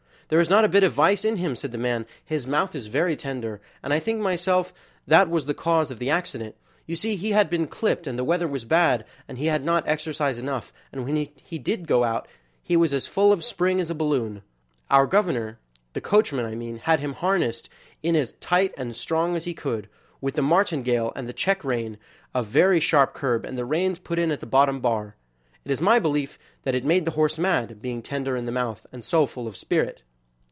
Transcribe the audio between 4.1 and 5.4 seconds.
myself that